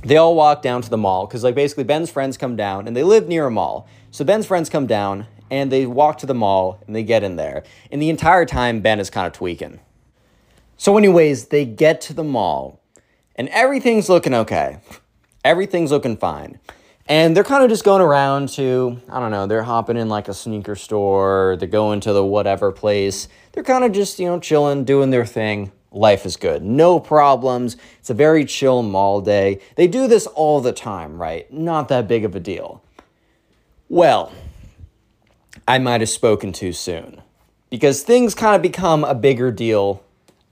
they 0.06 0.18
all 0.18 0.36
walk 0.36 0.62
down 0.62 0.84
to 0.84 0.90
the 0.90 0.98
mall 0.98 1.26
because 1.26 1.44
like 1.44 1.56
basically 1.56 1.84
ben's 1.84 2.12
friends 2.12 2.38
come 2.38 2.56
down 2.56 2.88
and 2.88 2.96
they 2.96 3.02
live 3.02 3.28
near 3.28 3.48
a 3.48 3.52
mall. 3.52 3.88
So 4.12 4.24
ben's 4.24 4.46
friends 4.46 4.70
come 4.70 4.86
down 4.86 5.26
and 5.50 5.72
they 5.72 5.88
walk 5.88 6.20
to 6.20 6.28
the 6.28 6.36
mall 6.36 6.80
and 6.86 6.96
they 6.96 7.04
get 7.04 7.24
in 7.24 7.38
there. 7.38 7.64
And 7.92 8.00
the 8.00 8.12
entire 8.12 8.46
time 8.46 8.82
ben 8.82 9.00
is 9.00 9.10
kind 9.10 9.26
of 9.26 9.34
tweaking. 9.34 9.80
So 10.78 10.96
anyways 10.96 11.48
they 11.48 11.66
get 11.66 12.02
to 12.02 12.14
the 12.14 12.24
mall 12.24 12.82
and 13.36 13.50
everything's 13.50 14.08
looking 14.08 14.34
okay. 14.36 14.78
Everything's 15.44 15.90
looking 15.90 16.18
fine. 16.18 16.60
And 17.08 17.36
they're 17.36 17.44
kind 17.44 17.64
of 17.64 17.70
just 17.70 17.84
going 17.84 18.02
around 18.02 18.50
to 18.50 19.00
i 19.10 19.20
don't 19.20 19.32
know 19.32 19.46
they're 19.46 19.64
hopping 19.64 19.98
in 19.98 20.10
like 20.10 20.28
a 20.28 20.34
sneaker 20.34 20.76
store 20.76 21.56
they're 21.60 21.68
going 21.68 22.00
to 22.02 22.14
the 22.14 22.24
whatever 22.24 22.72
place. 22.72 23.28
They're 23.54 23.64
kind 23.64 23.84
of 23.84 23.92
just 23.92 24.20
you 24.20 24.28
know 24.28 24.40
chilling 24.40 24.84
doing 24.84 25.10
their 25.10 25.26
thing 25.26 25.72
life 25.96 26.26
is 26.26 26.36
good. 26.36 26.64
No 26.64 27.00
problems. 27.00 27.78
It's 28.00 28.10
a 28.10 28.14
very 28.14 28.46
chill 28.46 28.84
mall 28.84 29.22
day. 29.22 29.62
They 29.76 29.88
do 29.88 30.08
this 30.08 30.28
all 30.28 30.62
the 30.62 30.74
time, 30.74 31.20
right? 31.20 31.52
Not 31.52 31.88
that 31.88 32.08
big 32.08 32.26
of 32.26 32.36
a 32.36 32.40
deal. 32.40 32.84
Well, 33.88 34.32
I 35.68 35.80
might 35.80 36.02
have 36.02 36.10
spoken 36.10 36.52
too 36.52 36.74
soon 36.74 37.22
because 37.70 38.04
things 38.04 38.36
kind 38.36 38.56
of 38.56 38.62
become 38.62 39.04
a 39.04 39.16
bigger 39.16 39.52
deal 39.52 40.04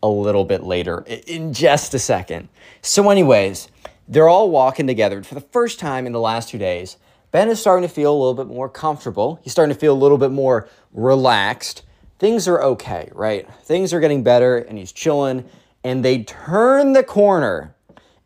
a 0.01 0.07
little 0.07 0.45
bit 0.45 0.63
later 0.63 1.03
in 1.27 1.53
just 1.53 1.93
a 1.93 1.99
second. 1.99 2.49
So, 2.81 3.09
anyways, 3.09 3.69
they're 4.07 4.27
all 4.27 4.49
walking 4.49 4.87
together 4.87 5.23
for 5.23 5.35
the 5.35 5.41
first 5.41 5.79
time 5.79 6.05
in 6.05 6.13
the 6.13 6.19
last 6.19 6.49
two 6.49 6.57
days. 6.57 6.97
Ben 7.31 7.49
is 7.49 7.59
starting 7.59 7.87
to 7.87 7.93
feel 7.93 8.13
a 8.13 8.17
little 8.17 8.33
bit 8.33 8.47
more 8.47 8.69
comfortable. 8.69 9.39
He's 9.43 9.51
starting 9.51 9.73
to 9.73 9.79
feel 9.79 9.93
a 9.93 9.97
little 9.97 10.17
bit 10.17 10.31
more 10.31 10.69
relaxed 10.93 11.83
things 12.23 12.47
are 12.47 12.63
okay, 12.63 13.09
right? 13.11 13.53
Things 13.65 13.91
are 13.91 13.99
getting 13.99 14.23
better 14.23 14.57
and 14.57 14.77
he's 14.77 14.93
chilling. 14.93 15.43
And 15.83 16.05
they 16.05 16.23
turn 16.23 16.93
the 16.93 17.03
corner. 17.03 17.75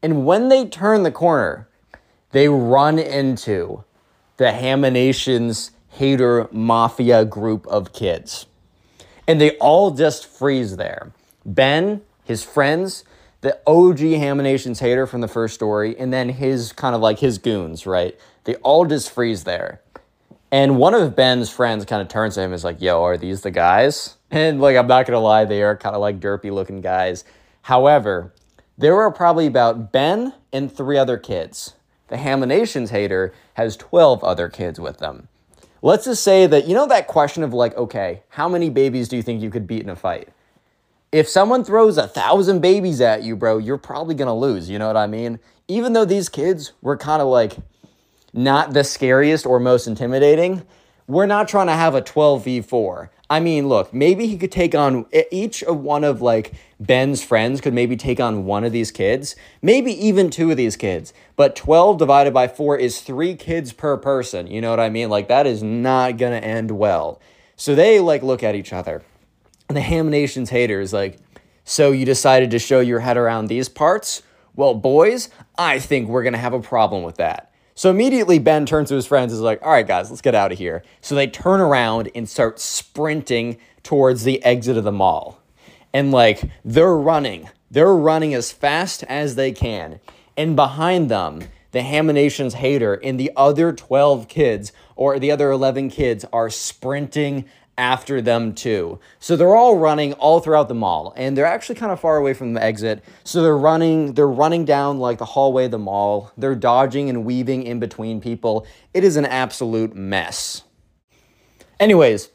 And 0.03 0.23
when 0.23 0.49
they 0.49 0.67
turn 0.67 1.01
the 1.01 1.11
corner, 1.11 1.67
they 2.29 2.47
run 2.47 2.99
into 2.99 3.85
the 4.37 4.51
Haminations 4.51 5.71
hater 5.89 6.47
mafia 6.51 7.25
group 7.25 7.65
of 7.65 7.91
kids. 7.91 8.45
And 9.27 9.41
they 9.41 9.57
all 9.57 9.89
just 9.89 10.27
freeze 10.27 10.77
there. 10.77 11.11
Ben, 11.43 12.01
his 12.23 12.43
friends, 12.43 13.03
the 13.41 13.59
OG 13.65 13.97
Haminations 13.97 14.79
hater 14.79 15.07
from 15.07 15.21
the 15.21 15.27
first 15.27 15.55
story, 15.55 15.97
and 15.97 16.13
then 16.13 16.29
his 16.29 16.71
kind 16.71 16.93
of 16.93 17.01
like 17.01 17.17
his 17.17 17.39
goons, 17.39 17.87
right? 17.87 18.15
They 18.43 18.53
all 18.57 18.85
just 18.85 19.09
freeze 19.09 19.43
there. 19.43 19.81
And 20.51 20.77
one 20.77 20.93
of 20.93 21.15
Ben's 21.15 21.49
friends 21.49 21.83
kind 21.85 22.01
of 22.01 22.07
turns 22.07 22.35
to 22.35 22.41
him 22.41 22.45
and 22.45 22.53
is 22.53 22.63
like, 22.63 22.81
Yo, 22.81 23.03
are 23.03 23.17
these 23.17 23.41
the 23.41 23.51
guys? 23.51 24.13
And 24.29 24.59
like, 24.59 24.75
I'm 24.75 24.87
not 24.87 25.05
gonna 25.05 25.21
lie, 25.21 25.45
they 25.45 25.63
are 25.63 25.77
kind 25.77 25.95
of 25.95 26.01
like 26.01 26.19
derpy 26.19 26.51
looking 26.51 26.81
guys. 26.81 27.23
However, 27.61 28.33
there 28.77 28.99
are 28.99 29.09
probably 29.09 29.47
about 29.47 29.93
Ben 29.93 30.33
and 30.51 30.69
three 30.69 30.97
other 30.97 31.17
kids. 31.17 31.75
The 32.09 32.17
Haminations 32.17 32.89
hater 32.89 33.33
has 33.53 33.77
12 33.77 34.25
other 34.25 34.49
kids 34.49 34.81
with 34.81 34.97
them. 34.97 35.29
let's 35.81 36.03
just 36.03 36.23
say 36.23 36.45
that, 36.45 36.67
you 36.67 36.75
know, 36.75 36.87
that 36.87 37.07
question 37.07 37.41
of 37.41 37.53
like, 37.53 37.75
okay, 37.77 38.23
how 38.29 38.49
many 38.49 38.69
babies 38.69 39.07
do 39.07 39.15
you 39.15 39.23
think 39.23 39.41
you 39.41 39.49
could 39.49 39.65
beat 39.65 39.83
in 39.83 39.89
a 39.89 39.95
fight? 39.95 40.27
If 41.13 41.29
someone 41.29 41.63
throws 41.63 41.97
a 41.97 42.07
thousand 42.07 42.59
babies 42.59 42.99
at 42.99 43.23
you, 43.23 43.37
bro, 43.37 43.59
you're 43.59 43.77
probably 43.77 44.13
gonna 44.13 44.35
lose. 44.35 44.69
You 44.69 44.77
know 44.77 44.87
what 44.87 44.97
I 44.97 45.07
mean? 45.07 45.39
Even 45.69 45.93
though 45.93 46.03
these 46.05 46.27
kids 46.27 46.73
were 46.81 46.97
kind 46.97 47.21
of 47.21 47.29
like 47.29 47.55
not 48.37 48.73
the 48.73 48.83
scariest 48.83 49.45
or 49.45 49.59
most 49.59 49.87
intimidating, 49.87 50.61
we're 51.07 51.25
not 51.25 51.47
trying 51.47 51.67
to 51.67 51.73
have 51.73 51.95
a 51.95 52.01
12v4. 52.01 53.09
I 53.29 53.39
mean, 53.39 53.67
look, 53.67 53.93
maybe 53.93 54.27
he 54.27 54.37
could 54.37 54.51
take 54.51 54.75
on 54.75 55.05
each 55.31 55.63
of 55.63 55.79
one 55.79 56.03
of 56.03 56.21
like 56.21 56.53
Ben's 56.79 57.23
friends 57.23 57.59
could 57.59 57.73
maybe 57.73 57.97
take 57.97 58.19
on 58.19 58.45
one 58.45 58.63
of 58.63 58.71
these 58.71 58.91
kids, 58.91 59.35
maybe 59.61 59.91
even 59.91 60.29
two 60.29 60.51
of 60.51 60.57
these 60.57 60.75
kids. 60.75 61.13
But 61.35 61.55
12 61.55 61.97
divided 61.97 62.33
by 62.33 62.47
4 62.47 62.77
is 62.77 63.01
3 63.01 63.35
kids 63.35 63.73
per 63.73 63.97
person. 63.97 64.47
You 64.47 64.61
know 64.61 64.69
what 64.69 64.79
I 64.79 64.89
mean? 64.89 65.09
Like 65.09 65.27
that 65.27 65.47
is 65.47 65.63
not 65.63 66.17
going 66.17 66.39
to 66.39 66.47
end 66.47 66.71
well. 66.71 67.19
So 67.55 67.73
they 67.73 67.99
like 67.99 68.21
look 68.21 68.43
at 68.43 68.55
each 68.55 68.71
other. 68.71 69.01
And 69.67 69.75
the 69.75 69.81
Haminations 69.81 70.49
haters 70.49 70.93
like, 70.93 71.17
"So 71.65 71.91
you 71.91 72.05
decided 72.05 72.51
to 72.51 72.59
show 72.59 72.79
your 72.79 72.99
head 72.99 73.17
around 73.17 73.47
these 73.47 73.67
parts? 73.67 74.21
Well, 74.55 74.75
boys, 74.75 75.29
I 75.57 75.79
think 75.79 76.07
we're 76.07 76.23
going 76.23 76.33
to 76.33 76.39
have 76.39 76.53
a 76.53 76.61
problem 76.61 77.03
with 77.03 77.17
that." 77.17 77.46
So 77.77 77.91
immediately 77.91 78.39
Ben 78.39 78.65
turns 78.65 78.89
to 78.89 78.95
his 78.95 79.05
friends 79.05 79.31
and 79.31 79.37
is 79.37 79.43
like, 79.43 79.61
all 79.61 79.69
right, 79.69 79.85
guys, 79.85 80.09
let's 80.09 80.23
get 80.23 80.33
out 80.33 80.51
of 80.51 80.57
here. 80.57 80.81
So 80.99 81.13
they 81.13 81.27
turn 81.27 81.61
around 81.61 82.09
and 82.15 82.27
start 82.27 82.59
sprinting 82.59 83.59
towards 83.83 84.23
the 84.23 84.43
exit 84.43 84.77
of 84.77 84.83
the 84.83 84.91
mall. 84.91 85.39
And 85.93 86.11
like 86.11 86.41
they're 86.65 86.97
running, 86.97 87.49
they're 87.69 87.93
running 87.93 88.33
as 88.33 88.51
fast 88.51 89.03
as 89.03 89.35
they 89.35 89.51
can. 89.51 89.99
And 90.35 90.55
behind 90.55 91.09
them, 91.11 91.43
the 91.71 91.81
Haminations 91.81 92.53
hater 92.53 92.95
and 92.95 93.19
the 93.19 93.31
other 93.37 93.71
12 93.71 94.27
kids 94.27 94.71
or 94.95 95.19
the 95.19 95.29
other 95.29 95.51
11 95.51 95.91
kids 95.91 96.25
are 96.33 96.49
sprinting 96.49 97.45
after 97.77 98.21
them 98.21 98.53
too. 98.53 98.99
So 99.19 99.35
they're 99.35 99.55
all 99.55 99.77
running 99.77 100.13
all 100.13 100.39
throughout 100.39 100.67
the 100.67 100.75
mall 100.75 101.13
and 101.15 101.37
they're 101.37 101.45
actually 101.45 101.75
kind 101.75 101.91
of 101.91 101.99
far 101.99 102.17
away 102.17 102.33
from 102.33 102.53
the 102.53 102.63
exit. 102.63 103.03
So 103.23 103.41
they're 103.41 103.57
running 103.57 104.13
they're 104.13 104.27
running 104.27 104.65
down 104.65 104.99
like 104.99 105.19
the 105.19 105.25
hallway 105.25 105.65
of 105.65 105.71
the 105.71 105.79
mall. 105.79 106.31
They're 106.37 106.55
dodging 106.55 107.09
and 107.09 107.25
weaving 107.25 107.63
in 107.63 107.79
between 107.79 108.19
people. 108.19 108.65
It 108.93 109.03
is 109.03 109.15
an 109.15 109.25
absolute 109.25 109.95
mess. 109.95 110.63
Anyways, 111.79 112.29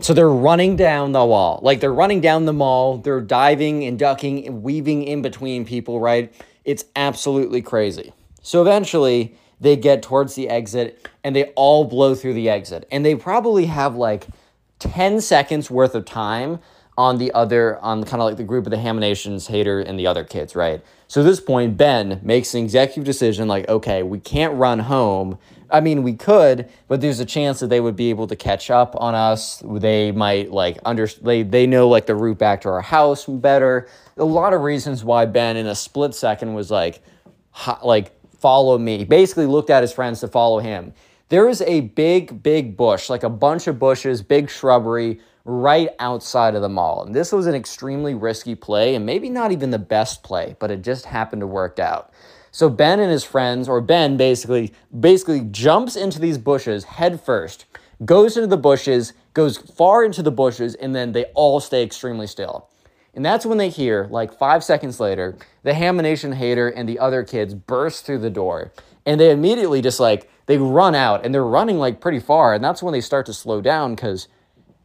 so 0.00 0.14
they're 0.14 0.28
running 0.28 0.76
down 0.76 1.12
the 1.12 1.24
wall. 1.24 1.58
Like 1.62 1.80
they're 1.80 1.92
running 1.92 2.20
down 2.20 2.44
the 2.44 2.52
mall, 2.52 2.98
they're 2.98 3.20
diving 3.20 3.84
and 3.84 3.98
ducking 3.98 4.46
and 4.46 4.62
weaving 4.62 5.02
in 5.02 5.22
between 5.22 5.64
people, 5.64 5.98
right? 6.00 6.32
It's 6.64 6.84
absolutely 6.94 7.62
crazy. 7.62 8.12
So 8.42 8.62
eventually 8.62 9.36
they 9.60 9.76
get 9.76 10.02
towards 10.02 10.34
the 10.34 10.48
exit 10.48 11.08
and 11.24 11.34
they 11.34 11.44
all 11.56 11.84
blow 11.84 12.14
through 12.14 12.34
the 12.34 12.48
exit. 12.48 12.86
And 12.90 13.04
they 13.04 13.14
probably 13.14 13.66
have 13.66 13.96
like 13.96 14.26
10 14.78 15.20
seconds 15.20 15.70
worth 15.70 15.94
of 15.94 16.04
time 16.04 16.60
on 16.96 17.18
the 17.18 17.30
other, 17.32 17.78
on 17.78 18.02
kind 18.02 18.20
of 18.20 18.26
like 18.26 18.36
the 18.36 18.44
group 18.44 18.66
of 18.66 18.70
the 18.70 18.76
Haminations 18.76 19.46
hater 19.46 19.80
and 19.80 19.98
the 19.98 20.06
other 20.06 20.24
kids, 20.24 20.56
right? 20.56 20.82
So 21.06 21.20
at 21.20 21.24
this 21.24 21.40
point, 21.40 21.76
Ben 21.76 22.20
makes 22.24 22.54
an 22.54 22.64
executive 22.64 23.04
decision 23.04 23.46
like, 23.46 23.68
okay, 23.68 24.02
we 24.02 24.18
can't 24.18 24.54
run 24.54 24.80
home. 24.80 25.38
I 25.70 25.80
mean, 25.80 26.02
we 26.02 26.14
could, 26.14 26.68
but 26.88 27.00
there's 27.00 27.20
a 27.20 27.24
chance 27.24 27.60
that 27.60 27.68
they 27.68 27.80
would 27.80 27.94
be 27.94 28.10
able 28.10 28.26
to 28.26 28.36
catch 28.36 28.70
up 28.70 28.94
on 28.96 29.14
us. 29.14 29.62
They 29.64 30.12
might 30.12 30.50
like 30.50 30.78
under 30.84 31.06
they 31.06 31.42
they 31.42 31.66
know 31.66 31.88
like 31.88 32.06
the 32.06 32.14
route 32.14 32.38
back 32.38 32.62
to 32.62 32.70
our 32.70 32.80
house 32.80 33.26
better. 33.26 33.88
A 34.16 34.24
lot 34.24 34.52
of 34.52 34.62
reasons 34.62 35.04
why 35.04 35.26
Ben 35.26 35.56
in 35.56 35.66
a 35.66 35.74
split 35.74 36.14
second 36.14 36.54
was 36.54 36.70
like, 36.70 37.02
hot, 37.50 37.86
like 37.86 38.17
follow 38.38 38.78
me. 38.78 39.04
Basically, 39.04 39.46
looked 39.46 39.70
at 39.70 39.82
his 39.82 39.92
friends 39.92 40.20
to 40.20 40.28
follow 40.28 40.58
him. 40.58 40.92
There 41.28 41.48
is 41.48 41.60
a 41.62 41.80
big, 41.80 42.42
big 42.42 42.76
bush, 42.76 43.10
like 43.10 43.22
a 43.22 43.28
bunch 43.28 43.66
of 43.66 43.78
bushes, 43.78 44.22
big 44.22 44.48
shrubbery 44.48 45.20
right 45.44 45.90
outside 45.98 46.54
of 46.54 46.62
the 46.62 46.68
mall. 46.68 47.04
And 47.04 47.14
this 47.14 47.32
was 47.32 47.46
an 47.46 47.54
extremely 47.54 48.14
risky 48.14 48.54
play 48.54 48.94
and 48.94 49.04
maybe 49.04 49.28
not 49.28 49.52
even 49.52 49.70
the 49.70 49.78
best 49.78 50.22
play, 50.22 50.56
but 50.58 50.70
it 50.70 50.82
just 50.82 51.06
happened 51.06 51.40
to 51.40 51.46
work 51.46 51.78
out. 51.78 52.12
So 52.50 52.68
Ben 52.68 53.00
and 53.00 53.10
his 53.10 53.24
friends, 53.24 53.68
or 53.68 53.80
Ben 53.80 54.16
basically, 54.16 54.72
basically 54.98 55.40
jumps 55.50 55.96
into 55.96 56.18
these 56.18 56.38
bushes 56.38 56.84
head 56.84 57.20
first, 57.20 57.66
goes 58.04 58.36
into 58.36 58.46
the 58.46 58.56
bushes, 58.56 59.12
goes 59.34 59.58
far 59.58 60.04
into 60.04 60.22
the 60.22 60.30
bushes, 60.30 60.74
and 60.76 60.94
then 60.94 61.12
they 61.12 61.24
all 61.34 61.60
stay 61.60 61.82
extremely 61.82 62.26
still. 62.26 62.70
And 63.18 63.24
that's 63.24 63.44
when 63.44 63.58
they 63.58 63.68
hear, 63.68 64.06
like 64.12 64.32
five 64.32 64.62
seconds 64.62 65.00
later, 65.00 65.36
the 65.64 65.74
Hamination 65.74 66.34
hater 66.34 66.68
and 66.68 66.88
the 66.88 67.00
other 67.00 67.24
kids 67.24 67.52
burst 67.52 68.06
through 68.06 68.20
the 68.20 68.30
door. 68.30 68.72
And 69.04 69.20
they 69.20 69.32
immediately 69.32 69.82
just 69.82 69.98
like, 69.98 70.30
they 70.46 70.56
run 70.56 70.94
out 70.94 71.24
and 71.24 71.34
they're 71.34 71.44
running 71.44 71.78
like 71.78 72.00
pretty 72.00 72.20
far. 72.20 72.54
And 72.54 72.62
that's 72.62 72.80
when 72.80 72.92
they 72.92 73.00
start 73.00 73.26
to 73.26 73.32
slow 73.32 73.60
down 73.60 73.96
because, 73.96 74.28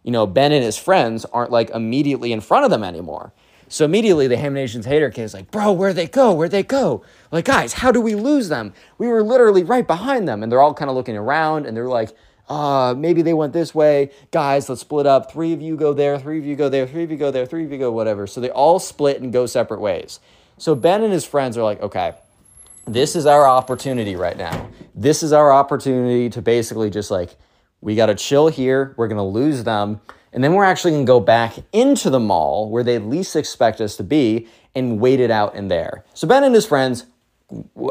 you 0.01 0.09
know, 0.09 0.25
Ben 0.25 0.51
and 0.51 0.63
his 0.63 0.79
friends 0.79 1.25
aren't 1.25 1.51
like 1.51 1.69
immediately 1.69 2.31
in 2.33 2.41
front 2.41 2.65
of 2.65 2.71
them 2.71 2.83
anymore. 2.83 3.33
So 3.67 3.85
immediately 3.85 4.25
the 4.25 4.37
Haminations 4.37 4.85
hater 4.85 5.11
kid 5.11 5.25
is 5.25 5.35
like, 5.35 5.51
bro, 5.51 5.71
where'd 5.71 5.95
they 5.95 6.07
go? 6.07 6.33
Where'd 6.33 6.49
they 6.49 6.63
go? 6.63 7.03
Like, 7.31 7.45
guys, 7.45 7.73
how 7.73 7.91
do 7.91 8.01
we 8.01 8.15
lose 8.15 8.49
them? 8.49 8.73
We 8.97 9.09
were 9.09 9.21
literally 9.21 9.63
right 9.63 9.85
behind 9.85 10.27
them. 10.27 10.41
And 10.41 10.51
they're 10.51 10.59
all 10.59 10.73
kind 10.73 10.89
of 10.89 10.95
looking 10.95 11.17
around 11.17 11.67
and 11.67 11.77
they're 11.77 11.87
like, 11.87 12.09
uh, 12.49 12.93
maybe 12.97 13.21
they 13.21 13.33
went 13.33 13.53
this 13.53 13.73
way. 13.73 14.11
Guys, 14.31 14.67
let's 14.67 14.81
split 14.81 15.05
up. 15.05 15.31
Three 15.31 15.53
of 15.53 15.61
you 15.61 15.75
go 15.75 15.93
there, 15.93 16.19
three 16.19 16.39
of 16.39 16.45
you 16.45 16.55
go 16.55 16.69
there, 16.69 16.85
three 16.85 17.03
of 17.03 17.11
you 17.11 17.17
go 17.17 17.31
there, 17.31 17.45
three 17.45 17.63
of 17.63 17.71
you 17.71 17.77
go 17.77 17.91
whatever. 17.91 18.27
So 18.27 18.41
they 18.41 18.49
all 18.49 18.79
split 18.79 19.21
and 19.21 19.31
go 19.31 19.45
separate 19.45 19.79
ways. 19.79 20.19
So 20.57 20.75
Ben 20.75 21.03
and 21.03 21.13
his 21.13 21.25
friends 21.25 21.57
are 21.57 21.63
like, 21.63 21.81
okay, 21.81 22.13
this 22.85 23.15
is 23.15 23.25
our 23.25 23.47
opportunity 23.47 24.15
right 24.15 24.37
now. 24.37 24.69
This 24.93 25.23
is 25.23 25.31
our 25.31 25.51
opportunity 25.53 26.29
to 26.31 26.41
basically 26.41 26.89
just 26.89 27.09
like, 27.09 27.35
we 27.81 27.95
got 27.95 28.07
to 28.07 28.15
chill 28.15 28.49
here. 28.49 28.93
We're 28.97 29.07
going 29.07 29.17
to 29.17 29.23
lose 29.23 29.63
them. 29.63 30.01
And 30.31 30.43
then 30.43 30.53
we're 30.53 30.63
actually 30.63 30.91
going 30.91 31.05
to 31.05 31.09
go 31.09 31.19
back 31.19 31.55
into 31.71 32.09
the 32.09 32.19
mall 32.19 32.69
where 32.69 32.83
they 32.83 32.97
least 32.97 33.35
expect 33.35 33.79
us 33.79 33.95
to 33.97 34.03
be 34.03 34.47
and 34.75 34.99
wait 34.99 35.19
it 35.19 35.31
out 35.31 35.55
in 35.55 35.67
there. 35.67 36.03
So 36.13 36.27
Ben 36.27 36.43
and 36.43 36.55
his 36.55 36.65
friends, 36.65 37.05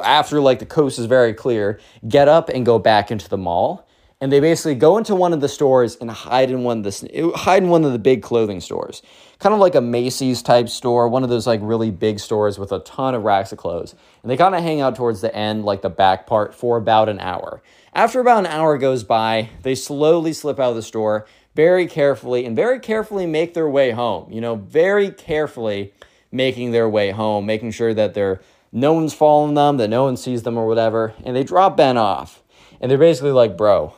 after 0.02 0.40
like 0.40 0.58
the 0.58 0.66
coast 0.66 0.98
is 0.98 1.06
very 1.06 1.32
clear, 1.34 1.80
get 2.08 2.28
up 2.28 2.48
and 2.48 2.66
go 2.66 2.78
back 2.78 3.10
into 3.10 3.28
the 3.28 3.38
mall 3.38 3.86
and 4.22 4.30
they 4.30 4.38
basically 4.38 4.76
go 4.76 4.98
into 4.98 5.16
one 5.16 5.32
of 5.32 5.40
the 5.40 5.48
stores 5.48 5.96
and 5.96 6.08
hide 6.08 6.48
in 6.48 6.62
one 6.62 6.78
of 6.78 6.84
the 6.84 7.32
hide 7.34 7.64
in 7.64 7.70
one 7.70 7.84
of 7.84 7.90
the 7.90 7.98
big 7.98 8.22
clothing 8.22 8.60
stores, 8.60 9.02
kind 9.40 9.52
of 9.52 9.58
like 9.58 9.74
a 9.74 9.80
Macy's 9.80 10.42
type 10.42 10.68
store, 10.68 11.08
one 11.08 11.24
of 11.24 11.28
those 11.28 11.44
like 11.44 11.58
really 11.60 11.90
big 11.90 12.20
stores 12.20 12.56
with 12.56 12.70
a 12.70 12.78
ton 12.78 13.16
of 13.16 13.24
racks 13.24 13.50
of 13.50 13.58
clothes. 13.58 13.96
And 14.22 14.30
they 14.30 14.36
kind 14.36 14.54
of 14.54 14.62
hang 14.62 14.80
out 14.80 14.94
towards 14.94 15.22
the 15.22 15.34
end, 15.34 15.64
like 15.64 15.82
the 15.82 15.90
back 15.90 16.28
part, 16.28 16.54
for 16.54 16.76
about 16.76 17.08
an 17.08 17.18
hour. 17.18 17.62
After 17.94 18.20
about 18.20 18.38
an 18.38 18.46
hour 18.46 18.78
goes 18.78 19.02
by, 19.02 19.48
they 19.62 19.74
slowly 19.74 20.32
slip 20.32 20.60
out 20.60 20.70
of 20.70 20.76
the 20.76 20.82
store, 20.82 21.26
very 21.56 21.88
carefully, 21.88 22.46
and 22.46 22.54
very 22.54 22.78
carefully 22.78 23.26
make 23.26 23.54
their 23.54 23.68
way 23.68 23.90
home. 23.90 24.32
You 24.32 24.40
know, 24.40 24.54
very 24.54 25.10
carefully 25.10 25.94
making 26.30 26.70
their 26.70 26.88
way 26.88 27.10
home, 27.10 27.44
making 27.44 27.72
sure 27.72 27.92
that 27.92 28.14
they're 28.14 28.40
no 28.70 28.92
one's 28.92 29.14
following 29.14 29.54
them, 29.54 29.78
that 29.78 29.90
no 29.90 30.04
one 30.04 30.16
sees 30.16 30.44
them 30.44 30.56
or 30.56 30.68
whatever. 30.68 31.12
And 31.24 31.34
they 31.34 31.42
drop 31.42 31.76
Ben 31.76 31.96
off. 31.96 32.40
And 32.80 32.88
they're 32.88 32.98
basically 32.98 33.32
like, 33.32 33.56
bro, 33.56 33.94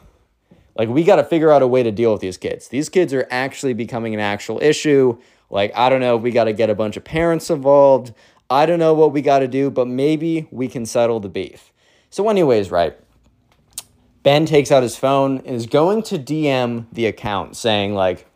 like, 0.77 0.89
we 0.89 1.05
got 1.05 1.17
to 1.17 1.25
figure 1.25 1.53
out 1.53 1.63
a 1.63 1.67
way 1.67 1.83
to 1.83 1.93
deal 1.93 2.13
with 2.13 2.21
these 2.21 2.37
kids. 2.37 2.69
These 2.69 2.89
kids 2.89 3.13
are 3.13 3.27
actually 3.31 3.75
becoming 3.75 4.15
an 4.15 4.21
actual 4.21 4.61
issue. 4.61 5.19
Like, 5.51 5.73
I 5.77 5.89
don't 5.89 6.01
know, 6.01 6.17
we 6.17 6.31
got 6.31 6.45
to 6.45 6.53
get 6.53 6.71
a 6.71 6.75
bunch 6.75 6.97
of 6.97 7.05
parents 7.05 7.51
involved. 7.51 8.13
I 8.51 8.67
don't 8.67 8.79
know 8.79 8.95
what 8.95 9.13
we 9.13 9.23
got 9.23 9.39
to 9.39 9.49
do, 9.49 9.71
but 9.71 9.87
maybe 9.87 10.49
we 10.51 10.69
can 10.69 10.85
settle 10.85 11.21
the 11.21 11.29
beef. 11.29 11.73
So, 12.11 12.29
anyways, 12.29 12.71
right. 12.71 12.97
Ben 14.23 14.47
takes 14.47 14.73
out 14.73 14.83
his 14.83 14.97
phone 14.97 15.39
and 15.39 15.55
is 15.55 15.67
going 15.67 16.03
to 16.05 16.19
DM 16.19 16.87
the 16.93 17.07
account 17.07 17.57
saying, 17.57 17.95
like, 17.95 18.27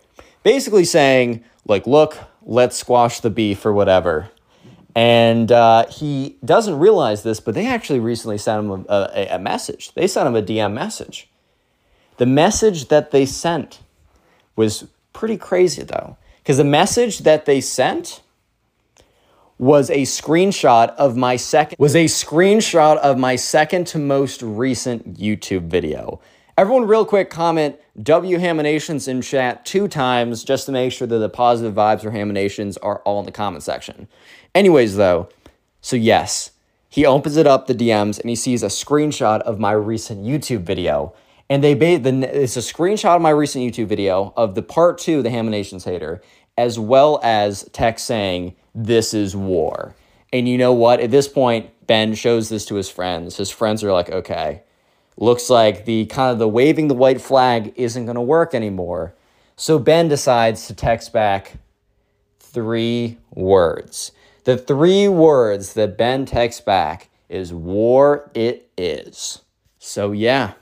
basically 0.42 0.84
saying, 0.84 1.42
like, 1.66 1.86
look, 1.86 2.18
let's 2.42 2.76
squash 2.76 3.20
the 3.20 3.30
beef 3.30 3.64
or 3.66 3.72
whatever. 3.72 4.30
And 4.94 5.50
uh, 5.52 5.86
he 5.86 6.38
doesn't 6.44 6.78
realize 6.78 7.22
this, 7.22 7.40
but 7.40 7.54
they 7.54 7.66
actually 7.66 8.00
recently 8.00 8.38
sent 8.38 8.64
him 8.64 8.86
a, 8.88 9.10
a, 9.14 9.28
a 9.36 9.38
message. 9.38 9.94
They 9.94 10.06
sent 10.06 10.26
him 10.26 10.34
a 10.34 10.42
DM 10.42 10.72
message. 10.72 11.28
The 12.18 12.26
message 12.26 12.88
that 12.88 13.10
they 13.10 13.24
sent 13.26 13.80
was 14.56 14.86
pretty 15.12 15.36
crazy 15.36 15.82
though, 15.82 16.16
because 16.38 16.58
the 16.58 16.64
message 16.64 17.20
that 17.20 17.46
they 17.46 17.60
sent 17.60 18.20
was 19.58 19.90
a 19.90 20.02
screenshot 20.02 20.94
of 20.96 21.16
my 21.16 21.36
second 21.36 21.76
was 21.78 21.96
a 21.96 22.04
screenshot 22.04 22.96
of 22.98 23.18
my 23.18 23.36
second 23.36 23.86
to 23.88 23.98
most 23.98 24.42
recent 24.42 25.18
YouTube 25.18 25.68
video. 25.68 26.20
Everyone, 26.56 26.88
real 26.88 27.04
quick, 27.04 27.30
comment 27.30 27.76
W 28.02 28.38
Haminations 28.38 29.06
in 29.06 29.22
chat 29.22 29.64
two 29.64 29.86
times 29.86 30.42
just 30.42 30.66
to 30.66 30.72
make 30.72 30.92
sure 30.92 31.06
that 31.06 31.18
the 31.18 31.28
positive 31.28 31.74
vibes 31.74 32.04
or 32.04 32.10
Haminations 32.10 32.76
are 32.82 32.98
all 33.00 33.20
in 33.20 33.26
the 33.26 33.32
comment 33.32 33.62
section. 33.62 34.08
Anyways, 34.56 34.96
though, 34.96 35.28
so 35.80 35.94
yes, 35.94 36.50
he 36.88 37.06
opens 37.06 37.36
it 37.36 37.46
up, 37.46 37.68
the 37.68 37.74
DMs, 37.74 38.18
and 38.18 38.28
he 38.28 38.34
sees 38.34 38.64
a 38.64 38.68
screenshot 38.68 39.40
of 39.42 39.60
my 39.60 39.72
recent 39.72 40.24
YouTube 40.24 40.62
video. 40.62 41.12
And 41.50 41.64
they 41.64 41.74
made 41.74 42.04
the 42.04 42.42
it's 42.42 42.56
a 42.56 42.60
screenshot 42.60 43.16
of 43.16 43.22
my 43.22 43.30
recent 43.30 43.64
YouTube 43.64 43.86
video 43.86 44.32
of 44.36 44.54
the 44.54 44.62
part 44.62 44.98
two, 44.98 45.22
the 45.22 45.30
Haminations 45.30 45.84
hater, 45.84 46.20
as 46.56 46.78
well 46.78 47.20
as 47.22 47.68
text 47.72 48.06
saying, 48.06 48.54
This 48.74 49.14
is 49.14 49.34
war. 49.34 49.94
And 50.32 50.48
you 50.48 50.58
know 50.58 50.74
what? 50.74 51.00
At 51.00 51.10
this 51.10 51.26
point, 51.26 51.70
Ben 51.86 52.14
shows 52.14 52.48
this 52.48 52.66
to 52.66 52.74
his 52.74 52.90
friends. 52.90 53.36
His 53.36 53.50
friends 53.50 53.82
are 53.82 53.92
like, 53.92 54.10
okay, 54.10 54.62
looks 55.16 55.48
like 55.48 55.86
the 55.86 56.06
kind 56.06 56.32
of 56.32 56.38
the 56.38 56.48
waving 56.48 56.88
the 56.88 56.94
white 56.94 57.20
flag 57.20 57.72
isn't 57.76 58.04
going 58.04 58.14
to 58.14 58.20
work 58.20 58.54
anymore. 58.54 59.14
So 59.56 59.78
Ben 59.78 60.08
decides 60.08 60.66
to 60.66 60.74
text 60.74 61.12
back 61.12 61.54
three 62.38 63.18
words. 63.30 64.12
The 64.44 64.56
three 64.56 65.08
words 65.08 65.72
that 65.74 65.98
Ben 65.98 66.26
texts 66.26 66.60
back 66.60 67.08
is 67.28 67.52
war 67.52 68.30
it 68.34 68.70
is. 68.76 69.42
So 69.78 70.12
yeah, 70.12 70.52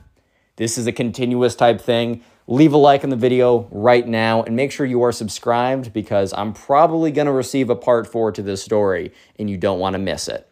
this 0.56 0.78
is 0.78 0.86
a 0.86 0.92
continuous 0.92 1.54
type 1.54 1.80
thing. 1.80 2.22
Leave 2.46 2.72
a 2.72 2.76
like 2.76 3.04
on 3.04 3.10
the 3.10 3.16
video 3.16 3.68
right 3.70 4.06
now 4.06 4.42
and 4.42 4.56
make 4.56 4.72
sure 4.72 4.86
you 4.86 5.02
are 5.02 5.12
subscribed 5.12 5.92
because 5.92 6.32
I'm 6.32 6.52
probably 6.52 7.10
going 7.10 7.26
to 7.26 7.32
receive 7.32 7.70
a 7.70 7.76
part 7.76 8.06
four 8.06 8.32
to 8.32 8.42
this 8.42 8.62
story 8.62 9.12
and 9.38 9.50
you 9.50 9.56
don't 9.56 9.78
want 9.78 9.94
to 9.94 9.98
miss 9.98 10.28
it. 10.28 10.48